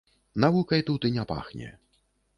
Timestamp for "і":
1.09-1.11